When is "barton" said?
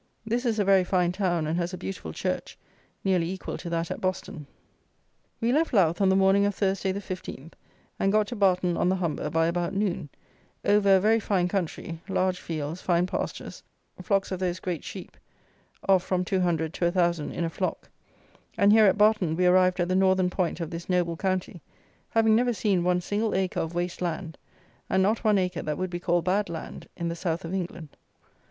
8.35-8.77, 18.97-19.35